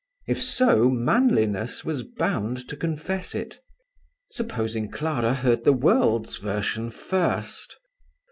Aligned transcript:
If 0.25 0.41
so, 0.41 0.89
manliness 0.89 1.85
was 1.85 2.01
bound 2.01 2.67
to 2.69 2.75
confess 2.75 3.35
it. 3.35 3.59
Supposing 4.31 4.89
Clara 4.89 5.35
heard 5.35 5.63
the 5.63 5.73
world's 5.73 6.37
version 6.37 6.89
first! 6.89 7.77